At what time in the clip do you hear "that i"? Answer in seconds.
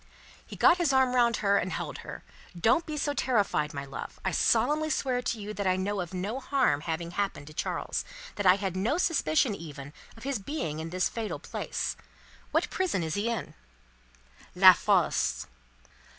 5.53-5.75, 8.33-8.55